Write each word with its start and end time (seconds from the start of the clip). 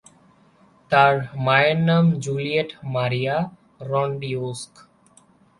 তার 0.91 1.13
মায়ের 1.45 1.79
নাম 1.89 2.05
জুলিয়েট 2.19 2.69
মারিয়া 2.85 3.35
রনডিউক্স। 3.81 4.61